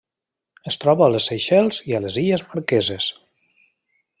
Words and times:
Es 0.71 0.77
troba 0.85 1.03
a 1.07 1.09
les 1.15 1.27
Seychelles 1.31 1.79
i 1.91 1.95
a 1.97 2.01
les 2.07 2.17
Illes 2.25 2.45
Marqueses. 2.55 3.11